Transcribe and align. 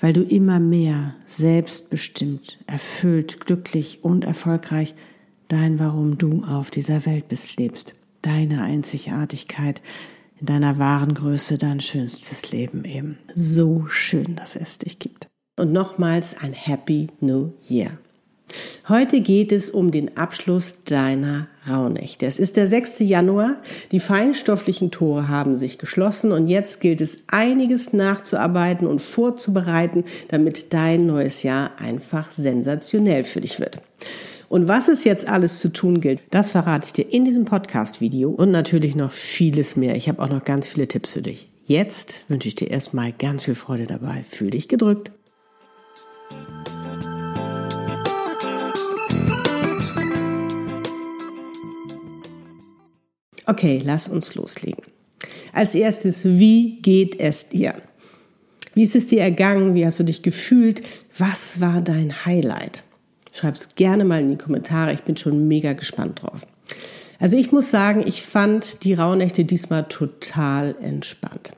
weil 0.00 0.12
du 0.12 0.22
immer 0.22 0.60
mehr 0.60 1.14
selbstbestimmt, 1.26 2.58
erfüllt, 2.66 3.40
glücklich 3.40 4.00
und 4.02 4.24
erfolgreich 4.24 4.94
dein 5.48 5.78
Warum 5.78 6.18
du 6.18 6.44
auf 6.44 6.70
dieser 6.70 7.06
Welt 7.06 7.28
bist 7.28 7.58
lebst, 7.58 7.94
deine 8.22 8.62
Einzigartigkeit, 8.62 9.80
in 10.40 10.46
deiner 10.46 10.78
wahren 10.78 11.14
Größe 11.14 11.58
dein 11.58 11.80
schönstes 11.80 12.50
Leben 12.50 12.84
eben. 12.84 13.18
So 13.34 13.86
schön, 13.88 14.36
dass 14.36 14.56
es 14.56 14.78
dich 14.78 14.98
gibt. 14.98 15.28
Und 15.56 15.72
nochmals 15.72 16.42
ein 16.42 16.52
Happy 16.52 17.08
New 17.20 17.52
Year. 17.68 17.98
Heute 18.88 19.20
geht 19.20 19.52
es 19.52 19.70
um 19.70 19.90
den 19.90 20.16
Abschluss 20.16 20.84
deiner 20.84 21.48
Rauhnächte. 21.68 22.26
Es 22.26 22.38
ist 22.38 22.56
der 22.56 22.66
6. 22.66 23.00
Januar. 23.00 23.56
Die 23.92 24.00
feinstofflichen 24.00 24.90
Tore 24.90 25.28
haben 25.28 25.56
sich 25.56 25.78
geschlossen 25.78 26.32
und 26.32 26.48
jetzt 26.48 26.80
gilt 26.80 27.00
es 27.00 27.24
einiges 27.28 27.92
nachzuarbeiten 27.92 28.86
und 28.86 29.00
vorzubereiten, 29.00 30.04
damit 30.28 30.72
dein 30.74 31.06
neues 31.06 31.42
Jahr 31.42 31.70
einfach 31.78 32.30
sensationell 32.30 33.24
für 33.24 33.40
dich 33.40 33.60
wird. 33.60 33.78
Und 34.48 34.68
was 34.68 34.88
es 34.88 35.04
jetzt 35.04 35.26
alles 35.26 35.58
zu 35.58 35.72
tun 35.72 36.00
gilt, 36.00 36.20
das 36.30 36.50
verrate 36.50 36.86
ich 36.86 36.92
dir 36.92 37.10
in 37.10 37.24
diesem 37.24 37.44
Podcast-Video 37.46 38.30
und 38.30 38.50
natürlich 38.50 38.94
noch 38.94 39.10
vieles 39.10 39.76
mehr. 39.76 39.96
Ich 39.96 40.08
habe 40.08 40.22
auch 40.22 40.28
noch 40.28 40.44
ganz 40.44 40.68
viele 40.68 40.86
Tipps 40.86 41.12
für 41.12 41.22
dich. 41.22 41.48
Jetzt 41.64 42.24
wünsche 42.28 42.48
ich 42.48 42.54
dir 42.54 42.70
erstmal 42.70 43.12
ganz 43.12 43.44
viel 43.44 43.54
Freude 43.54 43.86
dabei. 43.86 44.22
Fühl 44.28 44.50
dich 44.50 44.68
gedrückt. 44.68 45.10
Okay, 53.46 53.80
lass 53.84 54.08
uns 54.08 54.34
loslegen. 54.34 54.84
Als 55.52 55.74
erstes, 55.74 56.24
wie 56.24 56.80
geht 56.80 57.20
es 57.20 57.48
dir? 57.48 57.74
Wie 58.74 58.82
ist 58.82 58.96
es 58.96 59.06
dir 59.06 59.20
ergangen? 59.20 59.74
Wie 59.74 59.86
hast 59.86 60.00
du 60.00 60.04
dich 60.04 60.22
gefühlt? 60.22 60.82
Was 61.16 61.60
war 61.60 61.80
dein 61.80 62.24
Highlight? 62.24 62.82
Schreib 63.32 63.54
es 63.54 63.74
gerne 63.74 64.04
mal 64.04 64.20
in 64.20 64.30
die 64.30 64.36
Kommentare. 64.36 64.92
Ich 64.92 65.02
bin 65.02 65.16
schon 65.16 65.46
mega 65.48 65.72
gespannt 65.72 66.22
drauf. 66.22 66.46
Also 67.20 67.36
ich 67.36 67.52
muss 67.52 67.70
sagen, 67.70 68.02
ich 68.06 68.22
fand 68.22 68.82
die 68.84 68.94
Rauhnächte 68.94 69.44
diesmal 69.44 69.84
total 69.84 70.74
entspannt. 70.80 71.52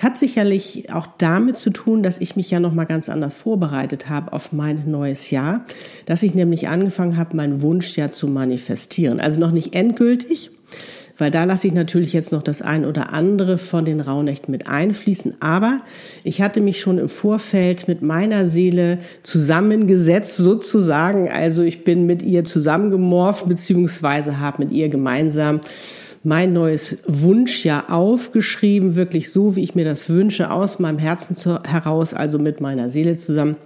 Hat 0.00 0.18
sicherlich 0.18 0.92
auch 0.92 1.06
damit 1.18 1.56
zu 1.56 1.70
tun, 1.70 2.02
dass 2.02 2.20
ich 2.20 2.34
mich 2.34 2.50
ja 2.50 2.58
noch 2.58 2.72
mal 2.72 2.86
ganz 2.86 3.08
anders 3.08 3.34
vorbereitet 3.34 4.08
habe 4.08 4.32
auf 4.32 4.52
mein 4.52 4.90
neues 4.90 5.30
Jahr, 5.30 5.64
dass 6.06 6.24
ich 6.24 6.34
nämlich 6.34 6.68
angefangen 6.68 7.16
habe, 7.16 7.36
mein 7.36 7.62
Wunschjahr 7.62 8.10
zu 8.10 8.26
manifestieren. 8.26 9.20
Also 9.20 9.38
noch 9.38 9.52
nicht 9.52 9.76
endgültig, 9.76 10.50
weil 11.18 11.30
da 11.30 11.44
lasse 11.44 11.66
ich 11.66 11.74
natürlich 11.74 12.12
jetzt 12.12 12.32
noch 12.32 12.42
das 12.42 12.62
ein 12.62 12.84
oder 12.84 13.12
andere 13.12 13.58
von 13.58 13.84
den 13.84 14.00
Rauhnächten 14.00 14.50
mit 14.50 14.66
einfließen. 14.66 15.34
Aber 15.40 15.80
ich 16.24 16.42
hatte 16.42 16.60
mich 16.60 16.80
schon 16.80 16.98
im 16.98 17.08
Vorfeld 17.08 17.88
mit 17.88 18.02
meiner 18.02 18.46
Seele 18.46 18.98
zusammengesetzt, 19.22 20.36
sozusagen. 20.36 21.30
Also 21.30 21.62
ich 21.62 21.84
bin 21.84 22.06
mit 22.06 22.22
ihr 22.22 22.44
zusammengemorpht, 22.44 23.48
beziehungsweise 23.48 24.38
habe 24.38 24.64
mit 24.64 24.72
ihr 24.72 24.88
gemeinsam 24.88 25.60
mein 26.24 26.52
neues 26.52 26.98
Wunschjahr 27.06 27.92
aufgeschrieben, 27.92 28.94
wirklich 28.94 29.32
so, 29.32 29.56
wie 29.56 29.64
ich 29.64 29.74
mir 29.74 29.84
das 29.84 30.08
wünsche, 30.08 30.52
aus 30.52 30.78
meinem 30.78 30.98
Herzen 30.98 31.36
heraus, 31.64 32.14
also 32.14 32.38
mit 32.38 32.60
meiner 32.60 32.90
Seele 32.90 33.16
zusammen 33.16 33.56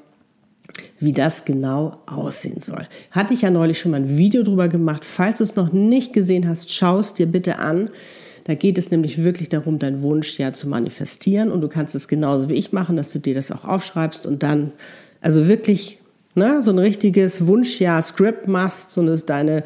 wie 0.99 1.13
das 1.13 1.45
genau 1.45 1.99
aussehen 2.07 2.61
soll. 2.61 2.87
Hatte 3.11 3.35
ich 3.35 3.43
ja 3.43 3.51
neulich 3.51 3.79
schon 3.79 3.91
mal 3.91 4.01
ein 4.01 4.17
Video 4.17 4.43
drüber 4.43 4.69
gemacht. 4.69 5.05
Falls 5.05 5.39
du 5.39 5.45
es 5.45 5.57
noch 5.57 5.73
nicht 5.73 6.13
gesehen 6.13 6.49
hast, 6.49 6.73
schau 6.73 6.99
es 6.99 7.15
dir 7.15 7.27
bitte 7.27 7.59
an. 7.59 7.91
Da 8.45 8.55
geht 8.55 8.79
es 8.79 8.91
nämlich 8.91 9.23
wirklich 9.23 9.49
darum, 9.49 9.79
deinen 9.79 10.03
Wunsch 10.03 10.39
ja 10.39 10.53
zu 10.53 10.69
manifestieren. 10.69 11.51
Und 11.51 11.61
du 11.61 11.69
kannst 11.69 11.95
es 11.95 12.09
genauso 12.09 12.49
wie 12.49 12.55
ich 12.55 12.73
machen, 12.73 12.97
dass 12.97 13.11
du 13.11 13.19
dir 13.19 13.35
das 13.35 13.51
auch 13.51 13.65
aufschreibst 13.65 14.25
und 14.25 14.43
dann, 14.43 14.73
also 15.21 15.49
wirklich, 15.49 15.99
ne, 16.35 16.63
so 16.63 16.71
ein 16.71 16.79
richtiges 16.79 17.47
Wunschjahr-Script 17.47 18.47
machst, 18.47 18.93
so 18.93 19.01
eine, 19.01 19.17
deine, 19.19 19.65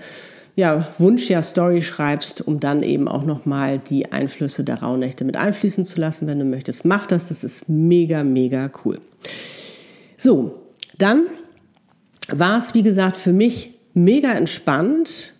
ja, 0.56 0.88
Wunschjahr-Story 0.98 1.82
schreibst, 1.82 2.46
um 2.46 2.58
dann 2.58 2.82
eben 2.82 3.06
auch 3.06 3.24
nochmal 3.24 3.78
die 3.78 4.12
Einflüsse 4.12 4.64
der 4.64 4.82
Rauhnächte 4.82 5.24
mit 5.24 5.36
einfließen 5.36 5.84
zu 5.84 6.00
lassen. 6.00 6.26
Wenn 6.26 6.38
du 6.38 6.44
möchtest, 6.44 6.84
mach 6.84 7.06
das. 7.06 7.28
Das 7.28 7.44
ist 7.44 7.68
mega, 7.68 8.24
mega 8.24 8.70
cool. 8.84 8.98
So, 10.16 10.59
dann 11.02 11.24
war 12.28 12.58
es, 12.58 12.74
wie 12.74 12.82
gesagt, 12.82 13.16
für 13.16 13.32
mich 13.32 13.74
mega 13.94 14.32
entspannt. 14.32 15.34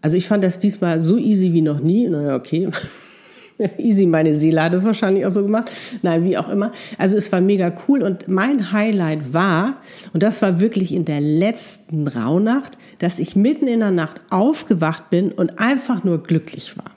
Also 0.00 0.16
ich 0.16 0.26
fand 0.26 0.42
das 0.44 0.58
diesmal 0.58 1.00
so 1.00 1.16
easy 1.16 1.52
wie 1.52 1.62
noch 1.62 1.80
nie. 1.80 2.08
Naja, 2.08 2.34
okay. 2.34 2.70
easy, 3.78 4.06
meine 4.06 4.34
Seele 4.34 4.62
hat 4.62 4.74
es 4.74 4.84
wahrscheinlich 4.84 5.26
auch 5.26 5.30
so 5.30 5.42
gemacht. 5.42 5.70
Nein, 6.02 6.24
wie 6.24 6.36
auch 6.36 6.48
immer. 6.48 6.72
Also 6.98 7.16
es 7.16 7.30
war 7.32 7.40
mega 7.40 7.72
cool 7.86 8.02
und 8.02 8.28
mein 8.28 8.72
Highlight 8.72 9.32
war, 9.32 9.80
und 10.12 10.22
das 10.22 10.42
war 10.42 10.60
wirklich 10.60 10.92
in 10.92 11.04
der 11.04 11.20
letzten 11.20 12.08
Rauhnacht, 12.08 12.78
dass 12.98 13.18
ich 13.18 13.36
mitten 13.36 13.66
in 13.68 13.80
der 13.80 13.90
Nacht 13.90 14.20
aufgewacht 14.30 15.10
bin 15.10 15.32
und 15.32 15.58
einfach 15.58 16.04
nur 16.04 16.22
glücklich 16.22 16.76
war. 16.76 16.90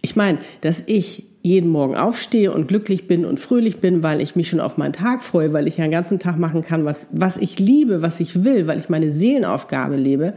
Ich 0.00 0.16
meine, 0.16 0.38
dass 0.60 0.82
ich 0.86 1.26
jeden 1.44 1.68
Morgen 1.68 1.94
aufstehe 1.94 2.50
und 2.50 2.68
glücklich 2.68 3.06
bin 3.06 3.26
und 3.26 3.38
fröhlich 3.38 3.76
bin, 3.76 4.02
weil 4.02 4.22
ich 4.22 4.34
mich 4.34 4.48
schon 4.48 4.60
auf 4.60 4.78
meinen 4.78 4.94
Tag 4.94 5.22
freue, 5.22 5.52
weil 5.52 5.68
ich 5.68 5.76
ja 5.76 5.84
den 5.84 5.90
ganzen 5.90 6.18
Tag 6.18 6.38
machen 6.38 6.62
kann, 6.62 6.86
was, 6.86 7.08
was 7.12 7.36
ich 7.36 7.58
liebe, 7.58 8.00
was 8.00 8.18
ich 8.18 8.44
will, 8.44 8.66
weil 8.66 8.78
ich 8.78 8.88
meine 8.88 9.10
Seelenaufgabe 9.10 9.96
lebe, 9.96 10.32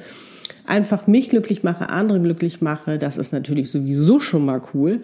einfach 0.66 1.08
mich 1.08 1.30
glücklich 1.30 1.64
mache, 1.64 1.90
andere 1.90 2.20
glücklich 2.20 2.60
mache, 2.60 2.98
das 2.98 3.18
ist 3.18 3.32
natürlich 3.32 3.72
sowieso 3.72 4.20
schon 4.20 4.44
mal 4.44 4.62
cool. 4.74 5.00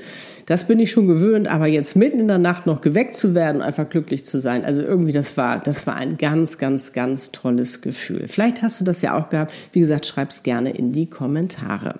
Das 0.45 0.67
bin 0.67 0.81
ich 0.81 0.91
schon 0.91 1.07
gewöhnt, 1.07 1.47
aber 1.47 1.67
jetzt 1.67 1.95
mitten 1.95 2.19
in 2.19 2.27
der 2.27 2.37
Nacht 2.37 2.65
noch 2.65 2.81
geweckt 2.81 3.15
zu 3.15 3.33
werden, 3.33 3.61
einfach 3.61 3.87
glücklich 3.87 4.25
zu 4.25 4.41
sein, 4.41 4.65
also 4.65 4.81
irgendwie 4.81 5.13
das 5.13 5.37
war, 5.37 5.59
das 5.59 5.87
war 5.87 5.95
ein 5.95 6.17
ganz, 6.17 6.57
ganz, 6.57 6.91
ganz 6.91 7.31
tolles 7.31 7.79
Gefühl. 7.79 8.27
Vielleicht 8.27 8.61
hast 8.61 8.81
du 8.81 8.83
das 8.83 9.01
ja 9.01 9.17
auch 9.17 9.29
gehabt. 9.29 9.53
Wie 9.71 9.79
gesagt, 9.79 10.05
schreib's 10.05 10.43
gerne 10.43 10.75
in 10.75 10.91
die 10.91 11.09
Kommentare. 11.09 11.95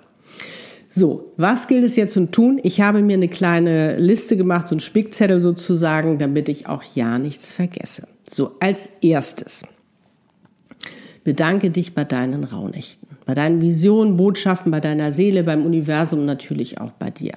So, 0.96 1.32
was 1.36 1.66
gilt 1.66 1.82
es 1.82 1.96
jetzt 1.96 2.14
zu 2.14 2.30
tun? 2.30 2.60
Ich 2.62 2.80
habe 2.80 3.02
mir 3.02 3.14
eine 3.16 3.26
kleine 3.26 3.96
Liste 3.98 4.36
gemacht, 4.36 4.68
so 4.68 4.76
ein 4.76 4.80
Spickzettel 4.80 5.40
sozusagen, 5.40 6.18
damit 6.18 6.48
ich 6.48 6.68
auch 6.68 6.84
ja 6.84 7.18
nichts 7.18 7.50
vergesse. 7.50 8.06
So, 8.30 8.52
als 8.60 8.90
erstes. 9.00 9.64
Bedanke 11.24 11.70
dich 11.70 11.94
bei 11.94 12.04
deinen 12.04 12.44
Rauhnächten, 12.44 13.08
bei 13.26 13.34
deinen 13.34 13.60
Visionen, 13.60 14.16
Botschaften, 14.16 14.70
bei 14.70 14.78
deiner 14.78 15.10
Seele, 15.10 15.42
beim 15.42 15.66
Universum 15.66 16.26
natürlich 16.26 16.80
auch 16.80 16.92
bei 16.92 17.10
dir. 17.10 17.32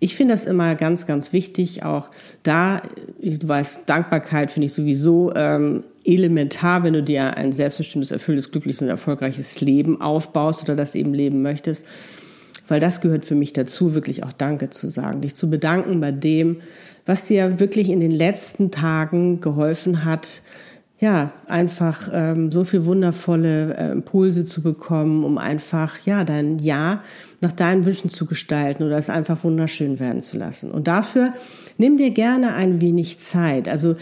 Ich 0.00 0.16
finde 0.16 0.34
das 0.34 0.44
immer 0.44 0.74
ganz, 0.74 1.06
ganz 1.06 1.32
wichtig, 1.32 1.84
auch 1.84 2.10
da, 2.42 2.82
du 3.22 3.46
weißt, 3.46 3.88
Dankbarkeit 3.88 4.50
finde 4.50 4.66
ich 4.66 4.72
sowieso 4.72 5.32
ähm, 5.36 5.84
elementar, 6.02 6.82
wenn 6.82 6.94
du 6.94 7.02
dir 7.04 7.36
ein 7.36 7.52
selbstbestimmtes, 7.52 8.10
erfülltes, 8.10 8.50
glückliches 8.50 8.82
und 8.82 8.88
erfolgreiches 8.88 9.60
Leben 9.60 10.00
aufbaust 10.00 10.64
oder 10.64 10.74
das 10.74 10.96
eben 10.96 11.14
leben 11.14 11.42
möchtest 11.42 11.84
weil 12.68 12.80
das 12.80 13.00
gehört 13.00 13.24
für 13.24 13.34
mich 13.34 13.52
dazu, 13.52 13.94
wirklich 13.94 14.24
auch 14.24 14.32
Danke 14.32 14.70
zu 14.70 14.88
sagen, 14.88 15.20
dich 15.20 15.34
zu 15.34 15.48
bedanken 15.48 16.00
bei 16.00 16.12
dem, 16.12 16.62
was 17.04 17.26
dir 17.26 17.60
wirklich 17.60 17.88
in 17.88 18.00
den 18.00 18.10
letzten 18.10 18.70
Tagen 18.70 19.40
geholfen 19.40 20.04
hat, 20.04 20.42
ja, 20.98 21.32
einfach 21.46 22.08
ähm, 22.10 22.50
so 22.50 22.64
viel 22.64 22.86
wundervolle 22.86 23.76
äh, 23.76 23.92
Impulse 23.92 24.44
zu 24.46 24.62
bekommen, 24.62 25.24
um 25.24 25.36
einfach, 25.36 25.98
ja, 26.06 26.24
dein 26.24 26.58
Jahr 26.58 27.02
nach 27.42 27.52
deinen 27.52 27.84
Wünschen 27.84 28.08
zu 28.08 28.24
gestalten 28.24 28.82
oder 28.82 28.96
es 28.96 29.10
einfach 29.10 29.44
wunderschön 29.44 30.00
werden 30.00 30.22
zu 30.22 30.38
lassen. 30.38 30.70
Und 30.70 30.88
dafür 30.88 31.34
nimm 31.76 31.98
dir 31.98 32.10
gerne 32.12 32.54
ein 32.54 32.80
wenig 32.80 33.20
Zeit. 33.20 33.68
Also 33.68 33.96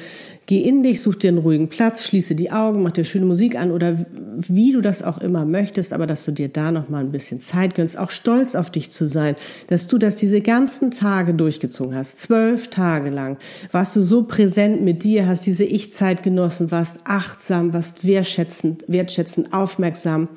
Geh 0.46 0.60
in 0.60 0.82
dich, 0.82 1.00
such 1.00 1.16
dir 1.16 1.28
einen 1.28 1.38
ruhigen 1.38 1.68
Platz, 1.68 2.04
schließe 2.04 2.34
die 2.34 2.52
Augen, 2.52 2.82
mach 2.82 2.92
dir 2.92 3.04
schöne 3.04 3.24
Musik 3.24 3.56
an 3.56 3.70
oder 3.70 4.04
wie 4.36 4.72
du 4.72 4.82
das 4.82 5.02
auch 5.02 5.16
immer 5.18 5.46
möchtest, 5.46 5.94
aber 5.94 6.06
dass 6.06 6.26
du 6.26 6.32
dir 6.32 6.48
da 6.48 6.70
noch 6.70 6.90
mal 6.90 6.98
ein 6.98 7.12
bisschen 7.12 7.40
Zeit 7.40 7.74
gönnst, 7.74 7.98
auch 7.98 8.10
stolz 8.10 8.54
auf 8.54 8.70
dich 8.70 8.90
zu 8.90 9.08
sein, 9.08 9.36
dass 9.68 9.86
du 9.86 9.96
das 9.96 10.16
diese 10.16 10.42
ganzen 10.42 10.90
Tage 10.90 11.32
durchgezogen 11.32 11.94
hast, 11.94 12.18
zwölf 12.18 12.68
Tage 12.68 13.08
lang, 13.08 13.38
warst 13.72 13.96
du 13.96 14.02
so 14.02 14.24
präsent 14.24 14.82
mit 14.82 15.02
dir, 15.02 15.26
hast 15.26 15.46
diese 15.46 15.64
Ich-Zeit 15.64 16.22
genossen, 16.22 16.70
warst 16.70 16.83
achtsam, 17.04 17.72
warst 17.72 18.06
wertschätzend, 18.06 18.84
wertschätzend, 18.88 19.52
aufmerksam 19.52 20.28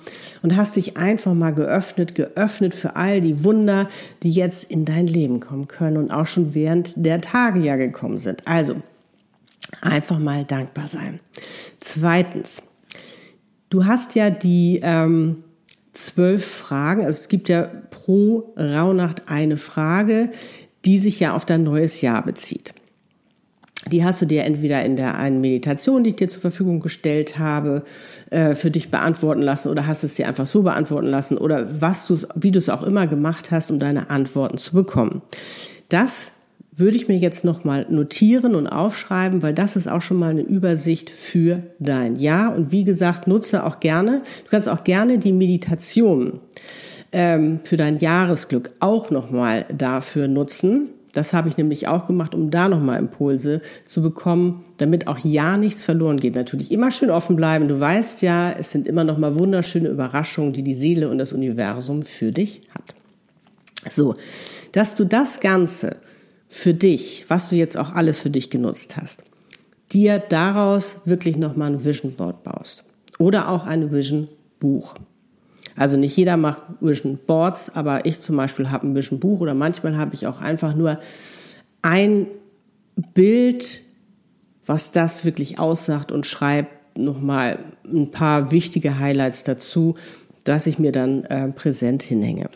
und 0.42 0.56
hast 0.56 0.76
dich 0.76 0.98
einfach 0.98 1.34
mal 1.34 1.54
geöffnet, 1.54 2.16
geöffnet 2.16 2.74
für 2.74 2.96
all 2.96 3.22
die 3.22 3.44
Wunder, 3.44 3.90
die 4.24 4.32
jetzt 4.32 4.70
in 4.72 4.86
dein 4.86 5.08
Leben 5.08 5.40
kommen 5.40 5.68
können 5.68 5.98
und 5.98 6.12
auch 6.12 6.28
schon 6.28 6.54
während 6.54 6.94
der 6.96 7.22
Tage 7.22 7.60
ja 7.60 7.76
gekommen 7.76 8.18
sind. 8.18 8.48
Also 8.48 8.76
Einfach 9.82 10.18
mal 10.18 10.46
dankbar 10.46 10.88
sein. 10.88 11.20
Zweitens, 11.82 12.64
Du 13.70 13.86
hast 13.86 14.16
ja 14.16 14.30
die 14.30 14.80
ähm, 14.82 15.44
zwölf 15.94 16.46
Fragen, 16.46 17.02
also 17.02 17.18
es 17.18 17.28
gibt 17.28 17.50
ja 17.50 17.64
pro 17.64 18.54
Rauhnacht 18.58 19.30
eine 19.30 19.58
Frage, 19.58 20.32
die 20.86 21.00
sich 21.00 21.20
ja 21.20 21.36
auf 21.36 21.46
dein 21.46 21.64
neues 21.64 22.02
Jahr 22.02 22.24
bezieht. 22.24 22.74
Die 23.92 24.04
hast 24.04 24.22
du 24.22 24.26
dir 24.26 24.44
entweder 24.44 24.84
in 24.84 24.96
der 24.96 25.16
einen 25.16 25.42
Meditation, 25.42 26.04
die 26.04 26.12
ich 26.12 26.16
dir 26.16 26.28
zur 26.28 26.42
Verfügung 26.42 26.80
gestellt 26.80 27.40
habe, 27.40 27.84
äh, 28.30 28.56
für 28.56 28.72
dich 28.72 28.92
beantworten 28.92 29.42
lassen 29.42 29.70
oder 29.70 29.88
hast 29.88 30.04
es 30.04 30.16
dir 30.16 30.28
einfach 30.28 30.46
so 30.46 30.64
beantworten 30.64 31.08
lassen 31.08 31.38
oder 31.38 31.82
was 31.82 32.08
du, 32.08 32.18
wie 32.36 32.52
du 32.52 32.60
es 32.60 32.70
auch 32.70 32.84
immer 32.84 33.08
gemacht 33.08 33.52
hast, 33.52 33.72
um 33.72 33.80
deine 33.80 34.10
Antworten 34.10 34.58
zu 34.58 34.74
bekommen. 34.74 35.22
Das 35.90 36.32
würde 36.78 36.96
ich 36.96 37.08
mir 37.08 37.18
jetzt 37.18 37.44
nochmal 37.44 37.88
notieren 37.90 38.54
und 38.54 38.68
aufschreiben, 38.68 39.42
weil 39.42 39.54
das 39.54 39.76
ist 39.76 39.88
auch 39.88 40.02
schon 40.02 40.18
mal 40.18 40.30
eine 40.30 40.42
Übersicht 40.42 41.10
für 41.10 41.64
dein 41.80 42.18
Jahr. 42.18 42.56
Und 42.56 42.72
wie 42.72 42.84
gesagt, 42.84 43.28
nutze 43.28 43.66
auch 43.66 43.80
gerne, 43.80 44.22
du 44.44 44.50
kannst 44.52 44.70
auch 44.70 44.84
gerne 44.84 45.18
die 45.18 45.34
Meditation 45.34 46.40
ähm, 47.12 47.62
für 47.64 47.78
dein 47.78 47.98
Jahresglück 47.98 48.72
auch 48.80 49.10
nochmal 49.10 49.66
dafür 49.76 50.28
nutzen. 50.28 50.90
Das 51.18 51.34
habe 51.34 51.50
ich 51.50 51.58
nämlich 51.58 51.88
auch 51.88 52.06
gemacht, 52.06 52.36
um 52.36 52.52
da 52.52 52.70
nochmal 52.70 53.00
Impulse 53.00 53.64
zu 53.88 54.04
bekommen, 54.04 54.64
damit 54.78 55.08
auch 55.08 55.18
ja 55.18 55.58
nichts 55.58 55.84
verloren 55.84 56.20
geht. 56.20 56.36
Natürlich 56.36 56.72
immer 56.72 56.92
schön 56.92 57.10
offen 57.10 57.36
bleiben. 57.36 57.68
Du 57.68 57.80
weißt 57.80 58.22
ja, 58.22 58.52
es 58.52 58.72
sind 58.72 58.86
immer 58.86 59.04
nochmal 59.04 59.34
wunderschöne 59.40 59.90
Überraschungen, 59.90 60.54
die 60.54 60.62
die 60.62 60.76
Seele 60.76 61.10
und 61.10 61.18
das 61.18 61.34
Universum 61.34 62.04
für 62.04 62.32
dich 62.32 62.62
hat. 62.70 62.94
So, 63.92 64.14
dass 64.74 64.94
du 64.94 65.06
das 65.06 65.40
Ganze 65.40 65.96
für 66.50 66.76
dich, 66.76 67.26
was 67.30 67.50
du 67.50 67.56
jetzt 67.56 67.78
auch 67.78 67.94
alles 67.94 68.20
für 68.20 68.30
dich 68.30 68.52
genutzt 68.52 68.96
hast, 68.96 69.24
dir 69.92 70.20
daraus 70.20 70.98
wirklich 71.06 71.36
nochmal 71.36 71.72
ein 71.72 71.84
Vision 71.84 72.12
Board 72.12 72.44
baust. 72.44 72.84
Oder 73.18 73.50
auch 73.50 73.66
ein 73.66 73.92
Vision 73.92 74.28
Buch. 74.60 74.94
Also 75.78 75.96
nicht 75.96 76.18
jeder 76.18 76.38
macht 76.38 76.64
Vision 76.82 77.20
Boards, 77.26 77.74
aber 77.76 78.06
ich 78.06 78.20
zum 78.20 78.36
Beispiel 78.36 78.72
habe 78.72 78.88
ein 78.88 78.96
Vision 78.96 79.20
Buch 79.20 79.40
oder 79.40 79.54
manchmal 79.54 79.96
habe 79.96 80.16
ich 80.16 80.26
auch 80.28 80.42
einfach 80.42 80.76
nur 80.76 81.00
ein 81.84 82.28
Bild, 83.14 83.84
was 84.66 84.92
das 84.92 85.24
wirklich 85.24 85.60
aussagt 85.60 86.12
und 86.12 86.26
schreibt 86.26 86.98
nochmal 86.98 87.60
ein 87.86 88.10
paar 88.12 88.52
wichtige 88.52 89.00
Highlights 89.00 89.44
dazu, 89.44 89.96
dass 90.44 90.66
ich 90.66 90.80
mir 90.80 90.92
dann 90.92 91.24
äh, 91.26 91.50
präsent 91.50 92.02
hinhänge. 92.02 92.50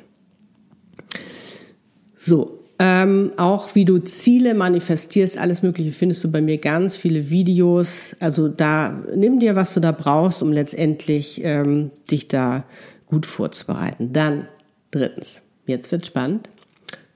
So, 2.18 2.60
ähm, 2.80 3.34
auch 3.38 3.76
wie 3.76 3.86
du 3.86 4.00
Ziele 4.00 4.56
manifestierst, 4.56 5.38
alles 5.38 5.62
Mögliche 5.62 5.92
findest 5.92 6.24
du 6.24 6.32
bei 6.32 6.42
mir 6.42 6.58
ganz 6.58 6.96
viele 6.96 7.30
Videos. 7.30 8.16
Also 8.20 8.48
da 8.48 9.04
nimm 9.16 9.40
dir, 9.40 9.56
was 9.56 9.76
du 9.76 9.80
da 9.80 9.92
brauchst, 9.92 10.42
um 10.42 10.52
letztendlich 10.52 11.42
ähm, 11.44 11.92
dich 12.10 12.28
da 12.28 12.64
gut 13.12 13.28
vorzubereiten. 13.28 14.14
Dann 14.14 14.48
drittens, 14.90 15.42
jetzt 15.68 15.92
wird 15.92 16.06
spannend. 16.06 16.50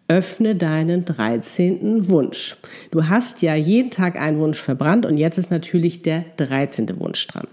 Öffne 0.07 0.55
deinen 0.55 1.03
13. 1.03 2.07
Wunsch. 2.07 2.57
Du 2.91 3.07
hast 3.07 3.41
ja 3.41 3.55
jeden 3.55 3.89
Tag 3.89 4.21
einen 4.21 4.37
Wunsch 4.37 4.61
verbrannt 4.61 5.07
und 5.07 5.17
jetzt 5.17 5.39
ist 5.39 5.49
natürlich 5.49 6.03
der 6.03 6.25
13. 6.37 6.99
Wunsch 6.99 7.25
dran. 7.25 7.47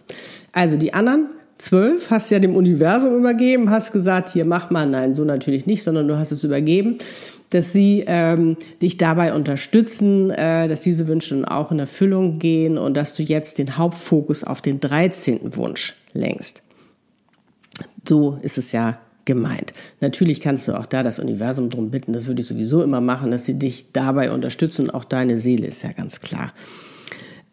Also 0.53 0.77
die 0.77 0.93
anderen 0.93 1.29
zwölf 1.57 2.11
hast 2.11 2.31
ja 2.31 2.41
dem 2.41 2.55
Universum 2.55 3.17
übergeben, 3.17 3.71
hast 3.71 3.93
gesagt, 3.93 4.35
hier 4.35 4.45
mach 4.45 4.69
mal. 4.69 4.85
Nein, 4.85 5.15
so 5.15 5.25
natürlich 5.25 5.65
nicht, 5.65 5.83
sondern 5.83 6.09
du 6.09 6.19
hast 6.19 6.31
es 6.31 6.45
übergeben 6.45 6.99
dass 7.53 7.73
sie 7.73 8.05
ähm, 8.07 8.57
dich 8.81 8.97
dabei 8.97 9.35
unterstützen, 9.35 10.31
äh, 10.31 10.69
dass 10.69 10.81
diese 10.81 11.07
Wünsche 11.07 11.45
auch 11.51 11.71
in 11.71 11.79
Erfüllung 11.79 12.39
gehen 12.39 12.79
und 12.79 12.97
dass 12.97 13.15
du 13.15 13.23
jetzt 13.23 13.59
den 13.59 13.77
Hauptfokus 13.77 14.43
auf 14.43 14.63
den 14.63 14.81
13. 14.81 15.55
Wunsch 15.57 15.95
lenkst. 16.15 16.63
So 18.09 18.39
ist 18.43 18.59
es 18.59 18.73
ja 18.73 18.99
gemeint. 19.25 19.73
Natürlich 20.01 20.41
kannst 20.41 20.69
du 20.69 20.79
auch 20.79 20.87
da 20.87 21.03
das 21.03 21.19
Universum 21.19 21.69
drum 21.69 21.91
bitten, 21.91 22.13
das 22.13 22.27
würde 22.27 22.41
ich 22.43 22.49
sowieso 22.49 22.83
immer 22.83 23.01
machen, 23.01 23.31
dass 23.31 23.45
sie 23.45 23.55
dich 23.55 23.87
dabei 23.93 24.33
unterstützen, 24.33 24.91
auch 24.91 25.05
deine 25.05 25.39
Seele 25.39 25.67
ist 25.67 25.83
ja 25.83 25.93
ganz 25.93 26.21
klar. 26.21 26.53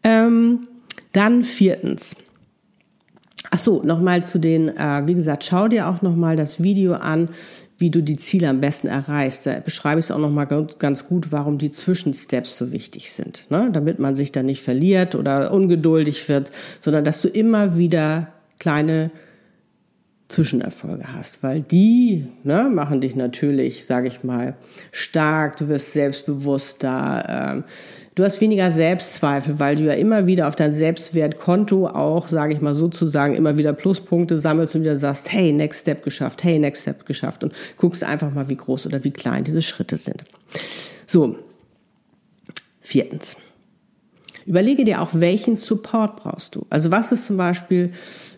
Ähm, 0.04 0.68
dann 1.12 1.44
viertens. 1.44 2.16
Ach 3.52 3.60
so, 3.60 3.82
nochmal 3.84 4.24
zu 4.24 4.40
den, 4.40 4.70
äh, 4.70 5.04
wie 5.06 5.14
gesagt, 5.14 5.44
schau 5.44 5.68
dir 5.68 5.88
auch 5.88 6.02
nochmal 6.02 6.36
das 6.36 6.62
Video 6.62 6.94
an, 6.94 7.30
wie 7.78 7.90
du 7.90 8.04
die 8.04 8.18
Ziele 8.18 8.50
am 8.50 8.60
besten 8.60 8.88
erreichst. 8.88 9.46
Da 9.46 9.60
beschreibe 9.60 10.00
ich 10.00 10.08
es 10.08 10.12
auch 10.12 10.20
nochmal 10.20 10.48
ganz 10.78 11.08
gut, 11.08 11.32
warum 11.32 11.58
die 11.58 11.72
Zwischensteps 11.72 12.58
so 12.58 12.72
wichtig 12.72 13.14
sind. 13.14 13.46
Ne? 13.50 13.70
Damit 13.72 14.00
man 14.00 14.16
sich 14.16 14.32
da 14.32 14.44
nicht 14.44 14.62
verliert 14.62 15.16
oder 15.16 15.54
ungeduldig 15.54 16.28
wird, 16.28 16.52
sondern 16.82 17.06
dass 17.06 17.22
du 17.22 17.30
immer 17.30 17.78
wieder 17.78 18.28
kleine 18.60 19.12
Zwischenerfolge 20.30 21.12
hast, 21.12 21.42
weil 21.42 21.62
die 21.62 22.28
ne, 22.44 22.70
machen 22.72 23.02
dich 23.02 23.16
natürlich, 23.16 23.86
sage 23.86 24.08
ich 24.08 24.24
mal, 24.24 24.56
stark, 24.92 25.58
du 25.58 25.68
wirst 25.70 25.92
selbstbewusster, 25.94 27.26
ähm, 27.28 27.64
du 28.14 28.24
hast 28.24 28.40
weniger 28.40 28.70
Selbstzweifel, 28.70 29.60
weil 29.60 29.76
du 29.76 29.86
ja 29.86 29.94
immer 29.94 30.28
wieder 30.28 30.48
auf 30.48 30.56
dein 30.56 30.72
Selbstwertkonto 30.72 31.88
auch, 31.88 32.28
sage 32.28 32.54
ich 32.54 32.62
mal 32.62 32.76
sozusagen, 32.76 33.34
immer 33.34 33.58
wieder 33.58 33.74
Pluspunkte 33.74 34.38
sammelst 34.38 34.76
und 34.76 34.84
wieder 34.84 34.98
sagst, 34.98 35.34
hey, 35.34 35.52
Next 35.52 35.82
Step 35.82 36.04
geschafft, 36.04 36.44
hey, 36.44 36.60
Next 36.60 36.84
Step 36.84 37.08
geschafft 37.08 37.44
und 37.44 37.54
guckst 37.78 38.04
einfach 38.04 38.32
mal, 38.32 38.50
wie 38.50 38.56
groß 38.56 38.86
oder 38.86 39.04
wie 39.04 39.12
klein 39.12 39.44
diese 39.44 39.64
Schritte 39.64 39.98
sind. 39.98 40.24
So, 41.08 41.38
viertens. 42.82 43.36
Überlege 44.50 44.84
dir 44.84 45.00
auch, 45.00 45.10
welchen 45.14 45.58
Support 45.58 46.16
brauchst 46.16 46.56
du. 46.56 46.66
Also 46.72 46.90
was 46.90 47.12
ist 47.12 47.26
zum 47.26 47.38
Beispiel 47.38 47.92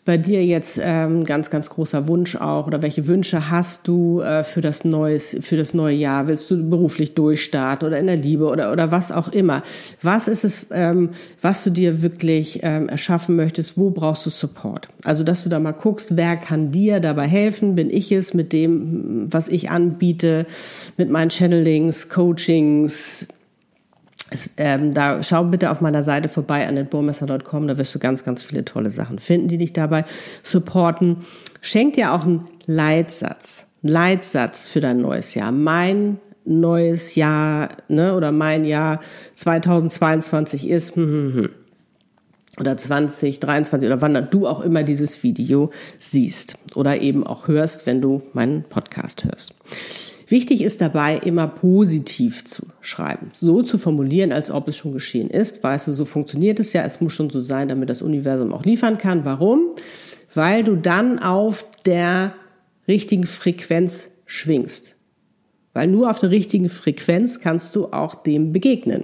bei 0.04 0.18
dir 0.18 0.46
jetzt 0.46 0.78
ähm, 0.84 1.24
ganz, 1.24 1.50
ganz 1.50 1.70
großer 1.70 2.10
Wunsch 2.10 2.36
auch 2.36 2.68
oder 2.68 2.82
welche 2.82 3.08
Wünsche 3.08 3.50
hast 3.50 3.88
du 3.88 4.20
äh, 4.20 4.44
für 4.44 4.60
das 4.60 4.84
neues, 4.84 5.38
für 5.40 5.56
das 5.56 5.74
neue 5.74 5.96
Jahr? 5.96 6.28
Willst 6.28 6.52
du 6.52 6.70
beruflich 6.70 7.14
durchstarten 7.14 7.88
oder 7.88 7.98
in 7.98 8.08
der 8.08 8.18
Liebe 8.18 8.50
oder 8.50 8.74
oder 8.74 8.92
was 8.92 9.14
auch 9.14 9.30
immer? 9.30 9.64
Was 10.02 10.28
ist 10.28 10.44
es, 10.44 10.66
ähm, 10.72 11.12
was 11.40 11.64
du 11.64 11.70
dir 11.70 12.02
wirklich 12.02 12.60
ähm, 12.62 12.90
erschaffen 12.90 13.38
möchtest? 13.38 13.78
Wo 13.78 13.92
brauchst 13.92 14.26
du 14.26 14.32
Support? 14.32 14.90
Also 15.06 15.24
dass 15.24 15.46
du 15.46 15.50
da 15.50 15.62
mal 15.62 15.72
guckst, 15.72 16.18
wer 16.18 16.36
kann 16.36 16.72
dir 16.72 17.00
dabei 17.00 17.30
helfen? 17.30 17.76
Bin 17.76 17.90
ich 17.90 18.12
es 18.12 18.34
mit 18.34 18.52
dem, 18.52 19.28
was 19.32 19.48
ich 19.48 19.70
anbiete, 19.70 20.46
mit 20.98 21.10
meinen 21.10 21.30
Channelings, 21.30 22.10
Coachings? 22.10 23.28
Ähm, 24.56 24.94
da 24.94 25.22
schau 25.24 25.44
bitte 25.44 25.72
auf 25.72 25.82
meiner 25.82 26.04
Seite 26.04 26.30
vorbei 26.30 26.68
an 26.68 26.76
netburmesser.com, 26.76 27.68
da 27.68 27.78
wirst 27.78 27.94
du 27.94 28.00
ganz, 28.00 28.24
ganz 28.24 28.42
viele 28.42 28.64
tolle 28.64 28.90
Sachen 28.90 29.20
finden, 29.20 29.50
die 29.50 29.58
dich 29.58 29.74
dabei 29.74 30.06
supporten. 30.42 31.18
Schenk 31.62 31.96
dir 31.96 32.14
auch 32.14 32.24
einen 32.24 32.48
Leitsatz, 32.66 33.68
einen 33.84 33.92
Leitsatz 33.92 34.70
für 34.70 34.80
dein 34.80 35.00
neues 35.00 35.34
Jahr. 35.34 35.52
Mein 35.52 36.20
neues 36.46 37.16
Jahr, 37.16 37.70
ne, 37.88 38.16
oder 38.16 38.32
mein 38.32 38.66
Jahr 38.66 39.02
2022 39.36 40.68
ist, 40.68 40.96
hm, 40.96 41.04
hm, 41.04 41.34
hm. 41.34 41.50
oder 42.60 42.78
2023 42.78 43.88
oder 43.88 44.02
wann 44.02 44.28
du 44.32 44.48
auch 44.48 44.62
immer 44.62 44.84
dieses 44.84 45.24
Video 45.24 45.72
siehst 46.00 46.58
oder 46.74 47.02
eben 47.02 47.28
auch 47.28 47.48
hörst, 47.48 47.86
wenn 47.86 48.02
du 48.02 48.22
meinen 48.34 48.64
Podcast 48.64 49.26
hörst. 49.26 49.54
Wichtig 50.32 50.64
ist 50.64 50.80
dabei, 50.80 51.18
immer 51.18 51.46
positiv 51.46 52.46
zu 52.46 52.64
schreiben. 52.80 53.32
So 53.34 53.64
zu 53.64 53.78
formulieren, 53.78 54.32
als 54.32 54.50
ob 54.50 54.70
es 54.70 54.78
schon 54.78 54.94
geschehen 54.94 55.30
ist. 55.30 55.62
Weißt 55.62 55.88
du, 55.88 55.92
so 55.92 56.06
funktioniert 56.06 56.62
es 56.62 56.72
ja. 56.72 56.84
Es 56.84 57.02
muss 57.02 57.12
schon 57.12 57.30
so 57.30 57.42
sein, 57.42 57.68
damit 57.68 57.90
das 57.90 58.02
Universum 58.02 58.54
auch 58.54 58.64
liefern 58.64 58.98
kann. 58.98 59.26
Warum? 59.26 59.72
Weil 60.34 60.64
du 60.64 60.78
dann 60.78 61.20
auf 61.20 61.66
der 61.86 62.34
richtigen 62.88 63.26
Frequenz 63.26 64.08
schwingst. 64.26 64.96
Weil 65.74 65.88
nur 65.88 66.10
auf 66.10 66.20
der 66.20 66.32
richtigen 66.32 66.70
Frequenz 66.70 67.42
kannst 67.42 67.76
du 67.76 67.88
auch 67.88 68.16
dem 68.16 68.54
begegnen. 68.54 69.04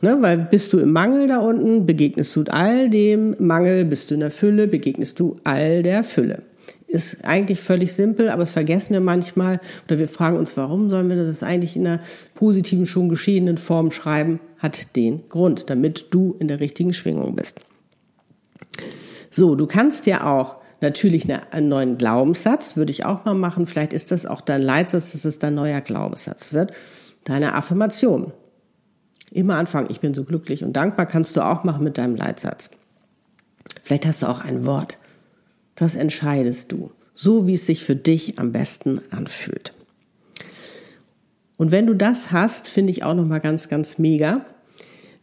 Ne, 0.00 0.16
weil 0.20 0.38
bist 0.38 0.72
du 0.72 0.78
im 0.78 0.92
Mangel 0.92 1.28
da 1.28 1.38
unten, 1.38 1.84
begegnest 1.84 2.34
du 2.34 2.44
all 2.48 2.88
dem 2.88 3.36
Mangel, 3.38 3.84
bist 3.84 4.10
du 4.10 4.14
in 4.14 4.20
der 4.20 4.30
Fülle, 4.30 4.68
begegnest 4.68 5.20
du 5.20 5.36
all 5.44 5.82
der 5.82 6.02
Fülle 6.02 6.42
ist 6.88 7.24
eigentlich 7.24 7.60
völlig 7.60 7.92
simpel, 7.92 8.28
aber 8.28 8.40
das 8.40 8.52
vergessen 8.52 8.92
wir 8.92 9.00
manchmal 9.00 9.60
oder 9.86 9.98
wir 9.98 10.08
fragen 10.08 10.36
uns, 10.36 10.56
warum 10.56 10.88
sollen 10.88 11.08
wir 11.08 11.16
das 11.16 11.42
eigentlich 11.42 11.76
in 11.76 11.86
einer 11.86 12.00
positiven, 12.34 12.86
schon 12.86 13.08
geschehenen 13.08 13.58
Form 13.58 13.90
schreiben? 13.90 14.40
Hat 14.58 14.94
den 14.96 15.28
Grund, 15.28 15.68
damit 15.68 16.06
du 16.10 16.36
in 16.38 16.48
der 16.48 16.60
richtigen 16.60 16.92
Schwingung 16.92 17.34
bist. 17.34 17.60
So, 19.30 19.54
du 19.54 19.66
kannst 19.66 20.06
ja 20.06 20.26
auch 20.26 20.56
natürlich 20.80 21.30
einen 21.30 21.68
neuen 21.68 21.98
Glaubenssatz, 21.98 22.76
würde 22.76 22.92
ich 22.92 23.04
auch 23.04 23.24
mal 23.24 23.34
machen. 23.34 23.66
Vielleicht 23.66 23.92
ist 23.92 24.12
das 24.12 24.24
auch 24.24 24.40
dein 24.40 24.62
Leitsatz, 24.62 25.12
dass 25.12 25.24
es 25.24 25.38
dein 25.38 25.54
neuer 25.54 25.80
Glaubenssatz 25.80 26.52
wird. 26.52 26.72
Deine 27.24 27.54
Affirmation. 27.54 28.32
Immer 29.32 29.56
anfangen, 29.56 29.88
ich 29.90 30.00
bin 30.00 30.14
so 30.14 30.24
glücklich 30.24 30.62
und 30.62 30.74
dankbar, 30.74 31.06
kannst 31.06 31.36
du 31.36 31.40
auch 31.40 31.64
machen 31.64 31.82
mit 31.82 31.98
deinem 31.98 32.14
Leitsatz. 32.14 32.70
Vielleicht 33.82 34.06
hast 34.06 34.22
du 34.22 34.26
auch 34.26 34.40
ein 34.40 34.64
Wort 34.64 34.96
das 35.76 35.94
entscheidest 35.94 36.72
du, 36.72 36.90
so 37.14 37.46
wie 37.46 37.54
es 37.54 37.66
sich 37.66 37.84
für 37.84 37.96
dich 37.96 38.38
am 38.38 38.52
besten 38.52 39.00
anfühlt. 39.10 39.72
Und 41.56 41.70
wenn 41.70 41.86
du 41.86 41.94
das 41.94 42.32
hast, 42.32 42.68
finde 42.68 42.90
ich 42.90 43.04
auch 43.04 43.14
noch 43.14 43.24
mal 43.24 43.40
ganz, 43.40 43.68
ganz 43.68 43.98
mega. 43.98 44.44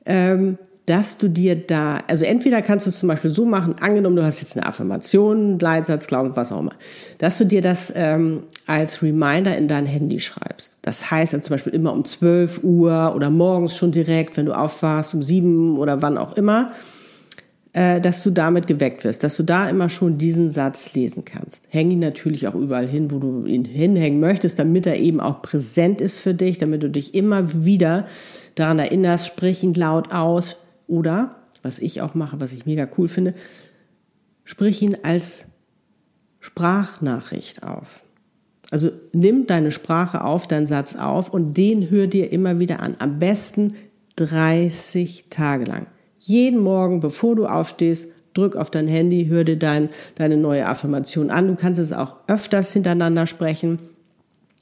Ähm, 0.05 0.57
dass 0.85 1.17
du 1.17 1.29
dir 1.29 1.55
da, 1.55 1.99
also 2.07 2.25
entweder 2.25 2.61
kannst 2.61 2.85
du 2.85 2.89
es 2.89 2.99
zum 2.99 3.07
Beispiel 3.07 3.31
so 3.31 3.45
machen, 3.45 3.75
angenommen, 3.79 4.17
du 4.17 4.23
hast 4.23 4.41
jetzt 4.41 4.57
eine 4.57 4.65
Affirmation, 4.65 5.37
einen 5.37 5.59
Leitsatz, 5.59 6.07
Glauben, 6.07 6.35
was 6.35 6.51
auch 6.51 6.59
immer, 6.59 6.73
dass 7.19 7.37
du 7.37 7.45
dir 7.45 7.61
das 7.61 7.91
ähm, 7.95 8.43
als 8.67 9.01
Reminder 9.01 9.57
in 9.57 9.69
dein 9.69 9.85
Handy 9.85 10.19
schreibst. 10.19 10.77
Das 10.81 11.09
heißt 11.09 11.33
dann 11.33 11.41
zum 11.41 11.53
Beispiel 11.53 11.73
immer 11.73 11.93
um 11.93 12.03
12 12.03 12.63
Uhr 12.63 13.13
oder 13.15 13.29
morgens 13.29 13.77
schon 13.77 13.93
direkt, 13.93 14.35
wenn 14.35 14.45
du 14.45 14.57
aufwachst, 14.57 15.13
um 15.13 15.23
sieben 15.23 15.77
oder 15.77 16.01
wann 16.01 16.17
auch 16.17 16.33
immer, 16.33 16.73
äh, 17.73 17.99
dass 17.99 18.23
du 18.23 18.29
damit 18.31 18.67
geweckt 18.67 19.03
wirst, 19.03 19.23
dass 19.23 19.35
du 19.35 19.43
da 19.43 19.67
immer 19.67 19.89
schon 19.89 20.17
diesen 20.17 20.49
Satz 20.49 20.93
lesen 20.93 21.25
kannst. 21.25 21.65
Häng 21.69 21.91
ihn 21.91 21.99
natürlich 21.99 22.47
auch 22.47 22.55
überall 22.55 22.87
hin, 22.87 23.11
wo 23.11 23.19
du 23.19 23.45
ihn 23.45 23.65
hinhängen 23.65 24.19
möchtest, 24.19 24.59
damit 24.59 24.85
er 24.85 24.97
eben 24.97 25.19
auch 25.19 25.41
präsent 25.41 25.99
ist 25.99 26.19
für 26.19 26.33
dich, 26.33 26.59
damit 26.59 26.83
du 26.83 26.89
dich 26.89 27.15
immer 27.15 27.65
wieder 27.65 28.07
daran 28.55 28.79
erinnerst, 28.79 29.25
sprich 29.25 29.63
ihn 29.63 29.73
laut 29.73 30.13
aus, 30.13 30.57
oder, 30.87 31.35
was 31.61 31.79
ich 31.79 32.01
auch 32.01 32.13
mache, 32.13 32.39
was 32.39 32.53
ich 32.53 32.65
mega 32.65 32.87
cool 32.97 33.07
finde, 33.07 33.33
sprich 34.43 34.81
ihn 34.81 34.97
als 35.01 35.45
Sprachnachricht 36.39 37.63
auf. 37.63 38.03
Also 38.69 38.91
nimm 39.13 39.47
deine 39.47 39.71
Sprache 39.71 40.23
auf, 40.23 40.47
deinen 40.47 40.67
Satz 40.67 40.95
auf 40.95 41.29
und 41.29 41.55
den 41.55 41.89
hör 41.89 42.07
dir 42.07 42.31
immer 42.31 42.59
wieder 42.59 42.81
an. 42.81 42.95
Am 42.99 43.19
besten 43.19 43.75
30 44.17 45.25
Tage 45.29 45.65
lang. 45.65 45.87
Jeden 46.25 46.59
Morgen, 46.59 47.01
bevor 47.01 47.35
du 47.35 47.45
aufstehst, 47.45 48.07
drück 48.33 48.55
auf 48.55 48.71
dein 48.71 48.87
Handy, 48.87 49.25
hör 49.27 49.43
dir 49.43 49.57
dein, 49.59 49.89
deine 50.15 50.37
neue 50.37 50.65
Affirmation 50.65 51.29
an. 51.29 51.47
Du 51.47 51.55
kannst 51.55 51.81
es 51.81 51.91
auch 51.91 52.15
öfters 52.27 52.71
hintereinander 52.71 53.27
sprechen 53.27 53.79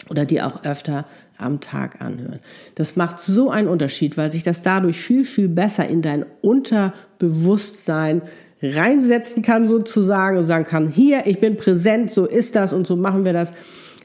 oder 0.10 0.26
die 0.26 0.42
auch 0.42 0.64
öfter 0.64 1.06
am 1.38 1.60
Tag 1.60 2.02
anhören. 2.02 2.40
Das 2.74 2.96
macht 2.96 3.20
so 3.20 3.52
einen 3.52 3.68
Unterschied, 3.68 4.18
weil 4.18 4.32
sich 4.32 4.42
das 4.42 4.64
dadurch 4.64 5.00
viel, 5.00 5.24
viel 5.24 5.50
besser 5.50 5.88
in 5.88 6.02
dein 6.02 6.26
Unterbewusstsein 6.42 8.24
reinsetzen 8.64 9.44
kann 9.44 9.68
sozusagen 9.68 10.38
und 10.38 10.46
sagen 10.46 10.66
kann, 10.66 10.88
hier, 10.88 11.28
ich 11.28 11.40
bin 11.40 11.58
präsent, 11.58 12.12
so 12.12 12.26
ist 12.26 12.56
das 12.56 12.74
und 12.74 12.88
so 12.88 12.96
machen 12.96 13.24
wir 13.24 13.34
das. 13.34 13.54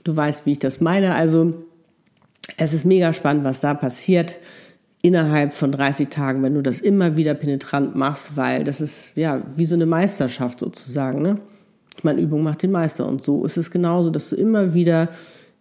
Du 0.05 0.15
weißt, 0.15 0.45
wie 0.45 0.53
ich 0.53 0.59
das 0.59 0.83
meine. 0.83 1.15
Also 1.15 1.55
es 2.59 2.75
ist 2.75 2.85
mega 2.85 3.15
spannend, 3.15 3.45
was 3.45 3.63
da 3.63 3.73
passiert 3.73 4.37
innerhalb 5.07 5.53
von 5.53 5.71
30 5.71 6.09
Tagen, 6.09 6.43
wenn 6.43 6.55
du 6.55 6.63
das 6.63 6.81
immer 6.81 7.17
wieder 7.17 7.35
penetrant 7.35 7.95
machst, 7.95 8.37
weil 8.37 8.65
das 8.65 8.81
ist 8.81 9.13
ja 9.15 9.41
wie 9.55 9.65
so 9.65 9.77
eine 9.77 9.87
Meisterschaft 9.87 10.59
sozusagen. 10.59 11.23
Ne? 11.23 11.39
Ich 11.97 12.03
meine, 12.03 12.21
Übung 12.21 12.43
macht 12.43 12.65
den 12.65 12.73
Meister 12.73 13.07
und 13.07 13.25
so 13.25 13.45
ist 13.45 13.57
es 13.57 13.71
genauso, 13.71 14.11
dass 14.11 14.31
du 14.31 14.37
immer 14.37 14.75
wieder 14.75 15.09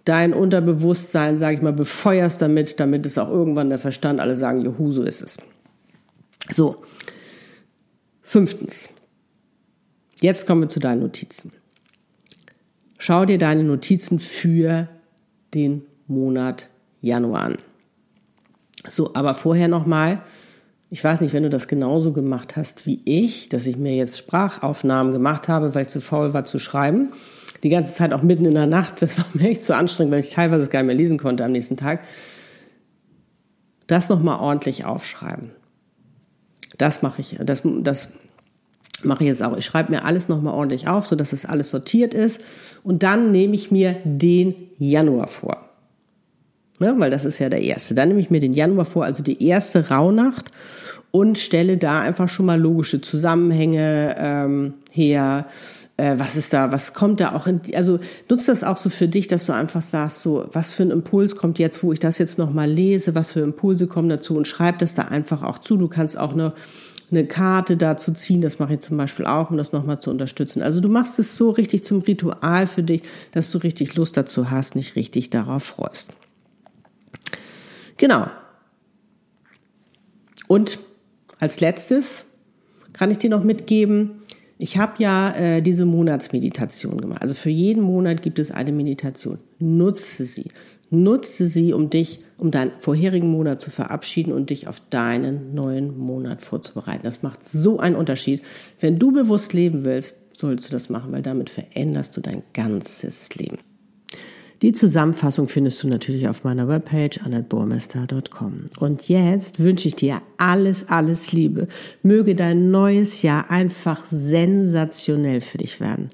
dein 0.03 0.33
Unterbewusstsein, 0.33 1.37
sage 1.37 1.57
ich 1.57 1.61
mal, 1.61 1.73
befeuerst 1.73 2.41
damit, 2.41 2.79
damit 2.79 3.05
es 3.05 3.19
auch 3.19 3.29
irgendwann 3.29 3.69
der 3.69 3.77
Verstand 3.77 4.19
alle 4.19 4.35
sagen, 4.35 4.61
juhu, 4.61 4.91
so 4.91 5.03
ist 5.03 5.21
es. 5.21 5.37
So. 6.51 6.77
Fünftens. 8.23 8.89
Jetzt 10.21 10.47
kommen 10.47 10.61
wir 10.61 10.69
zu 10.69 10.79
deinen 10.79 11.01
Notizen. 11.01 11.51
Schau 12.97 13.25
dir 13.25 13.37
deine 13.37 13.63
Notizen 13.63 14.17
für 14.17 14.87
den 15.53 15.83
Monat 16.07 16.69
Januar 17.01 17.43
an. 17.43 17.57
So, 18.89 19.13
aber 19.13 19.33
vorher 19.33 19.67
nochmal, 19.67 20.21
ich 20.89 21.03
weiß 21.03 21.21
nicht, 21.21 21.33
wenn 21.33 21.43
du 21.43 21.49
das 21.49 21.67
genauso 21.67 22.13
gemacht 22.13 22.55
hast 22.55 22.85
wie 22.85 23.01
ich, 23.05 23.49
dass 23.49 23.65
ich 23.65 23.77
mir 23.77 23.95
jetzt 23.95 24.17
Sprachaufnahmen 24.17 25.11
gemacht 25.11 25.47
habe, 25.47 25.75
weil 25.75 25.83
ich 25.83 25.89
zu 25.89 26.01
faul 26.01 26.33
war 26.33 26.45
zu 26.45 26.59
schreiben 26.59 27.09
die 27.65 27.69
ganze 27.69 27.95
Zeit 27.95 28.13
auch 28.13 28.21
mitten 28.21 28.45
in 28.45 28.53
der 28.53 28.67
Nacht. 28.67 29.01
Das 29.01 29.17
war 29.17 29.25
mir 29.33 29.49
echt 29.49 29.63
zu 29.63 29.75
anstrengend, 29.75 30.13
weil 30.13 30.19
ich 30.19 30.29
teilweise 30.29 30.69
gar 30.69 30.81
nicht 30.81 30.87
mehr 30.87 30.95
lesen 30.95 31.17
konnte 31.17 31.43
am 31.43 31.51
nächsten 31.51 31.77
Tag. 31.77 32.01
Das 33.87 34.07
nochmal 34.07 34.39
ordentlich 34.39 34.85
aufschreiben. 34.85 35.51
Das 36.77 37.01
mache 37.01 37.21
ich, 37.21 37.37
das, 37.43 37.63
das 37.81 38.09
mache 39.03 39.23
ich 39.23 39.29
jetzt 39.29 39.41
auch. 39.41 39.57
Ich 39.57 39.65
schreibe 39.65 39.91
mir 39.91 40.05
alles 40.05 40.27
nochmal 40.29 40.53
ordentlich 40.53 40.87
auf, 40.87 41.07
sodass 41.07 41.33
es 41.33 41.45
alles 41.45 41.71
sortiert 41.71 42.13
ist. 42.13 42.41
Und 42.83 43.01
dann 43.01 43.31
nehme 43.31 43.55
ich 43.55 43.71
mir 43.71 43.97
den 44.03 44.55
Januar 44.77 45.27
vor. 45.27 45.64
Ja, 46.79 46.97
weil 46.99 47.09
das 47.09 47.25
ist 47.25 47.39
ja 47.39 47.49
der 47.49 47.61
erste. 47.61 47.95
Dann 47.95 48.09
nehme 48.09 48.19
ich 48.19 48.29
mir 48.29 48.39
den 48.39 48.53
Januar 48.53 48.85
vor, 48.85 49.05
also 49.05 49.23
die 49.23 49.45
erste 49.45 49.89
Rauhnacht 49.89 50.51
und 51.11 51.39
stelle 51.39 51.77
da 51.77 52.01
einfach 52.01 52.27
schon 52.27 52.45
mal 52.45 52.59
logische 52.59 52.99
Zusammenhänge 52.99 54.15
ähm, 54.19 54.73
her 54.91 55.45
äh, 55.97 56.15
was 56.17 56.35
ist 56.35 56.53
da, 56.53 56.71
was 56.71 56.93
kommt 56.93 57.19
da 57.19 57.33
auch 57.33 57.47
in, 57.47 57.61
also 57.73 57.99
nutzt 58.29 58.47
das 58.47 58.63
auch 58.63 58.77
so 58.77 58.89
für 58.89 59.07
dich, 59.07 59.27
dass 59.27 59.45
du 59.45 59.53
einfach 59.53 59.81
sagst, 59.81 60.21
so, 60.21 60.45
was 60.51 60.73
für 60.73 60.83
ein 60.83 60.91
Impuls 60.91 61.35
kommt 61.35 61.59
jetzt, 61.59 61.83
wo 61.83 61.93
ich 61.93 61.99
das 61.99 62.17
jetzt 62.17 62.37
nochmal 62.37 62.69
lese, 62.69 63.15
was 63.15 63.31
für 63.31 63.39
Impulse 63.39 63.87
kommen 63.87 64.09
dazu 64.09 64.35
und 64.35 64.47
schreib 64.47 64.79
das 64.79 64.95
da 64.95 65.03
einfach 65.03 65.43
auch 65.43 65.59
zu. 65.59 65.77
Du 65.77 65.87
kannst 65.87 66.17
auch 66.17 66.33
eine, 66.33 66.53
eine 67.11 67.25
Karte 67.25 67.77
dazu 67.77 68.11
ziehen, 68.11 68.41
das 68.41 68.59
mache 68.59 68.73
ich 68.73 68.79
zum 68.81 68.97
Beispiel 68.97 69.25
auch, 69.25 69.51
um 69.51 69.57
das 69.57 69.71
nochmal 69.71 69.99
zu 69.99 70.09
unterstützen. 70.09 70.61
Also 70.61 70.81
du 70.81 70.89
machst 70.89 71.17
es 71.19 71.37
so 71.37 71.49
richtig 71.51 71.83
zum 71.83 72.01
Ritual 72.01 72.67
für 72.67 72.83
dich, 72.83 73.03
dass 73.31 73.51
du 73.51 73.59
richtig 73.59 73.95
Lust 73.95 74.17
dazu 74.17 74.51
hast, 74.51 74.75
nicht 74.75 74.95
richtig 74.95 75.29
darauf 75.29 75.63
freust. 75.63 76.11
Genau. 77.97 78.27
Und 80.47 80.79
als 81.39 81.59
letztes 81.59 82.25
kann 82.93 83.11
ich 83.11 83.17
dir 83.17 83.29
noch 83.29 83.43
mitgeben, 83.43 84.21
ich 84.57 84.77
habe 84.77 84.93
ja 84.99 85.35
äh, 85.35 85.61
diese 85.61 85.85
Monatsmeditation 85.85 87.01
gemacht. 87.01 87.21
Also 87.21 87.35
für 87.35 87.49
jeden 87.49 87.83
Monat 87.83 88.21
gibt 88.21 88.39
es 88.39 88.51
eine 88.51 88.71
Meditation. 88.71 89.39
Nutze 89.59 90.25
sie. 90.25 90.45
Nutze 90.89 91.47
sie, 91.47 91.73
um 91.73 91.89
dich, 91.89 92.19
um 92.37 92.51
deinen 92.51 92.71
vorherigen 92.79 93.29
Monat 93.29 93.59
zu 93.59 93.69
verabschieden 93.69 94.31
und 94.31 94.49
dich 94.49 94.69
auf 94.69 94.81
deinen 94.89 95.53
neuen 95.53 95.97
Monat 95.97 96.41
vorzubereiten. 96.41 97.03
Das 97.03 97.21
macht 97.21 97.43
so 97.43 97.79
einen 97.79 97.97
Unterschied. 97.97 98.43
Wenn 98.79 98.97
du 98.97 99.11
bewusst 99.11 99.51
leben 99.51 99.83
willst, 99.83 100.15
sollst 100.31 100.67
du 100.67 100.71
das 100.71 100.89
machen, 100.89 101.11
weil 101.11 101.21
damit 101.21 101.49
veränderst 101.49 102.15
du 102.15 102.21
dein 102.21 102.43
ganzes 102.53 103.35
Leben. 103.35 103.57
Die 104.61 104.71
Zusammenfassung 104.71 105.47
findest 105.47 105.83
du 105.83 105.87
natürlich 105.87 106.27
auf 106.27 106.43
meiner 106.43 106.67
Webpage 106.67 107.19
annetbormester.com. 107.23 108.65
Und 108.79 109.07
jetzt 109.09 109.59
wünsche 109.59 109.87
ich 109.87 109.95
dir 109.95 110.21
alles, 110.37 110.89
alles 110.89 111.31
Liebe. 111.31 111.67
Möge 112.03 112.35
dein 112.35 112.71
neues 112.71 113.21
Jahr 113.21 113.51
einfach 113.51 114.05
sensationell 114.05 115.41
für 115.41 115.57
dich 115.57 115.79
werden. 115.79 116.09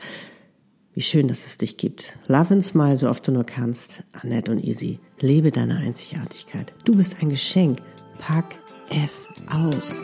Wie 0.94 1.02
schön, 1.02 1.28
dass 1.28 1.46
es 1.46 1.58
dich 1.58 1.78
gibt. 1.78 2.18
Love 2.28 2.56
and 2.56 2.64
smile, 2.64 2.98
so 2.98 3.10
oft 3.10 3.26
du 3.28 3.32
nur 3.32 3.46
kannst. 3.46 4.04
Annette 4.12 4.52
und 4.52 4.64
Easy. 4.64 5.00
Lebe 5.20 5.52
deine 5.52 5.78
Einzigartigkeit. 5.78 6.74
Du 6.84 6.96
bist 6.96 7.16
ein 7.22 7.30
Geschenk. 7.30 7.80
Pack 8.18 8.56
es 8.90 9.30
aus. 9.50 10.04